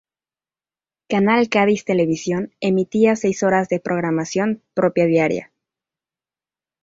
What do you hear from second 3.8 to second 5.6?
programación propia diaria.